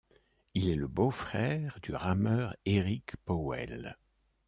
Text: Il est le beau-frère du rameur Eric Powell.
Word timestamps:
Il 0.55 0.67
est 0.67 0.75
le 0.75 0.87
beau-frère 0.87 1.77
du 1.83 1.93
rameur 1.93 2.55
Eric 2.65 3.11
Powell. 3.23 3.95